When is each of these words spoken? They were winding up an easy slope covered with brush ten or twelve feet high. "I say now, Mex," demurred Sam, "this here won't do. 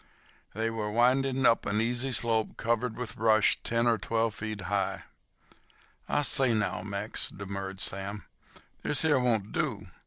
They 0.55 0.71
were 0.71 0.89
winding 0.89 1.45
up 1.45 1.67
an 1.67 1.79
easy 1.79 2.11
slope 2.11 2.57
covered 2.57 2.97
with 2.97 3.15
brush 3.17 3.59
ten 3.61 3.85
or 3.85 3.99
twelve 3.99 4.33
feet 4.33 4.61
high. 4.61 5.03
"I 6.09 6.23
say 6.23 6.55
now, 6.55 6.81
Mex," 6.81 7.29
demurred 7.29 7.79
Sam, 7.79 8.25
"this 8.81 9.03
here 9.03 9.19
won't 9.19 9.51
do. 9.51 9.89